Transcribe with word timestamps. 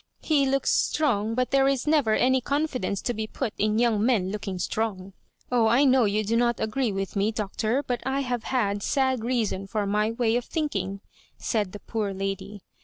He 0.23 0.47
looks 0.47 0.71
strong, 0.71 1.35
but 1.35 1.51
there 1.51 1.67
is 1.67 1.85
never 1.85 2.15
any 2.15 2.41
confi 2.41 2.81
dence 2.81 3.03
to 3.03 3.13
be 3.13 3.27
put 3.27 3.53
in 3.59 3.77
young 3.77 4.03
men 4.03 4.31
looking 4.31 4.57
strong. 4.57 5.13
Oh, 5.51 5.67
I 5.67 5.83
know 5.83 6.05
you 6.05 6.23
do 6.23 6.35
not 6.35 6.59
agree 6.59 6.91
with 6.91 7.15
me, 7.15 7.31
Doctor; 7.31 7.83
but 7.83 8.01
I 8.03 8.21
have 8.21 8.45
had 8.45 8.81
sad 8.81 9.23
reason 9.23 9.67
for 9.67 9.85
my 9.85 10.09
way 10.09 10.37
of 10.37 10.45
think 10.45 10.75
ing,"'said 10.75 11.71
the 11.71 11.81
poor 11.81 12.15
lady. 12.15 12.63